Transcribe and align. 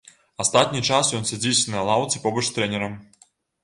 Астатні 0.43 0.81
час 0.89 1.13
ён 1.19 1.29
сядзіць 1.33 1.69
на 1.77 1.87
лаўцы 1.93 2.25
побач 2.27 2.45
з 2.53 2.61
трэнерам. 2.61 3.03